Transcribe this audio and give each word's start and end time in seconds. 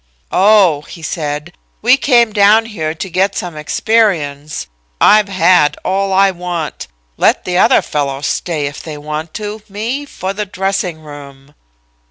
"'Oh,' 0.31 0.81
he 0.89 1.03
said, 1.03 1.53
'we 1.83 1.95
came 1.97 2.33
down 2.33 2.65
here 2.65 2.95
to 2.95 3.07
get 3.07 3.35
some 3.37 3.55
experience. 3.55 4.65
I've 4.99 5.29
had 5.29 5.77
all 5.85 6.11
I 6.11 6.31
want. 6.31 6.87
Let 7.17 7.45
the 7.45 7.59
other 7.59 7.83
fellows 7.83 8.25
stay, 8.25 8.65
if 8.65 8.81
they 8.81 8.97
want 8.97 9.35
to; 9.35 9.61
me 9.69 10.05
for 10.07 10.33
the 10.33 10.47
dressing 10.47 11.01
room.' 11.03 11.53